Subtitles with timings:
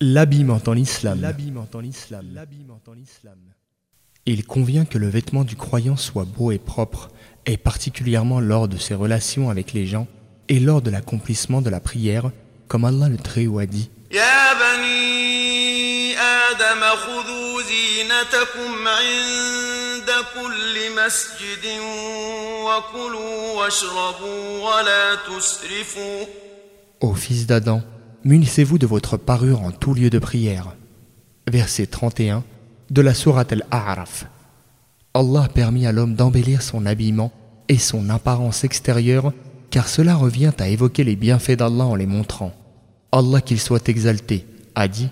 [0.00, 1.20] L'habillement en l'islam.
[4.26, 7.10] Il convient que le vêtement du croyant soit beau et propre,
[7.46, 10.06] et particulièrement lors de ses relations avec les gens
[10.48, 12.30] et lors de l'accomplissement de la prière,
[12.68, 13.90] comme Allah le Très-Haut a dit.
[27.00, 27.82] Ô fils d'Adam,
[28.24, 30.74] munissez-vous de votre parure en tout lieu de prière.
[31.50, 32.42] Verset 31
[32.90, 34.26] de la sourate Al-A'raf.
[35.12, 37.32] Allah a permis à l'homme d'embellir son habillement
[37.68, 39.32] et son apparence extérieure,
[39.70, 42.52] car cela revient à évoquer les bienfaits d'Allah en les montrant.
[43.12, 45.08] Allah qu'il soit exalté, a dit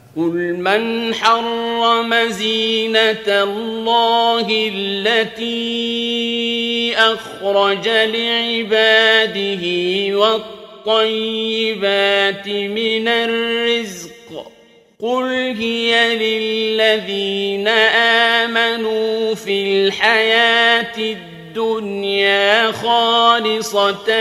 [10.87, 14.53] قل من الرزق.
[15.01, 15.25] قل
[15.59, 24.17] هي للذين آمنوا في الحياة الدنيا خالصة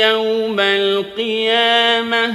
[0.00, 2.34] يوم القيامة.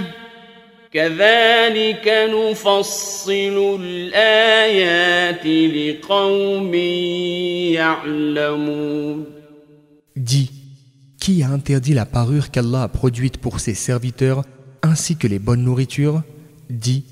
[0.93, 6.75] كذلك نفصل الآيات لقوم
[7.73, 9.25] يعلمون.
[11.19, 14.45] Qui a interdit la parure qu'Allah a produite pour ses serviteurs
[14.81, 16.23] ainsi que les bonnes nourritures
[16.69, 17.03] Dis,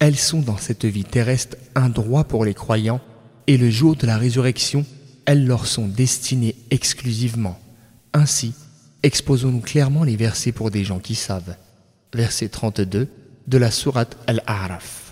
[0.00, 3.00] elles sont dans cette vie terrestre un droit pour les croyants
[3.46, 4.84] et le jour de la résurrection,
[5.24, 7.58] elles leur sont destinées exclusivement.
[8.12, 8.54] Ainsi,
[9.02, 11.56] exposons-nous clairement les versets pour des gens qui savent.
[12.12, 13.08] Verset 32
[13.46, 15.03] de la sourate Al-A'raf.